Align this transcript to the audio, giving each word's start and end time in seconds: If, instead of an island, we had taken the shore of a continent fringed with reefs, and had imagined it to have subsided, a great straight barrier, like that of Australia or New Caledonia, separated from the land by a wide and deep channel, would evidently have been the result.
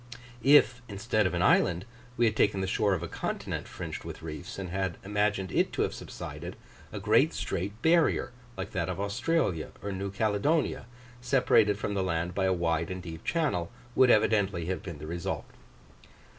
If, 0.41 0.81
instead 0.89 1.27
of 1.27 1.35
an 1.35 1.43
island, 1.43 1.85
we 2.17 2.25
had 2.25 2.35
taken 2.35 2.59
the 2.61 2.65
shore 2.65 2.95
of 2.95 3.03
a 3.03 3.07
continent 3.07 3.67
fringed 3.67 4.03
with 4.03 4.23
reefs, 4.23 4.57
and 4.57 4.69
had 4.71 4.97
imagined 5.03 5.51
it 5.51 5.71
to 5.73 5.83
have 5.83 5.93
subsided, 5.93 6.55
a 6.91 6.99
great 6.99 7.35
straight 7.35 7.79
barrier, 7.83 8.31
like 8.57 8.71
that 8.71 8.89
of 8.89 8.99
Australia 8.99 9.69
or 9.83 9.91
New 9.91 10.09
Caledonia, 10.09 10.87
separated 11.21 11.77
from 11.77 11.93
the 11.93 12.01
land 12.01 12.33
by 12.33 12.45
a 12.45 12.51
wide 12.51 12.89
and 12.89 13.03
deep 13.03 13.23
channel, 13.23 13.71
would 13.93 14.09
evidently 14.09 14.65
have 14.65 14.81
been 14.81 14.97
the 14.97 15.05
result. 15.05 15.45